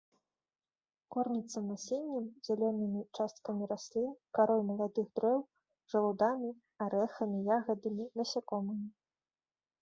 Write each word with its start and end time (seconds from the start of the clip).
Корміцца 1.15 1.59
насеннем, 1.71 2.25
зялёнымі 2.47 3.01
часткамі 3.17 3.63
раслін, 3.73 4.07
карой 4.39 4.61
маладых 4.71 5.05
дрэў, 5.21 5.39
жалудамі, 5.95 6.51
арэхамі, 6.87 7.39
ягадамі, 7.59 8.11
насякомымі. 8.23 8.89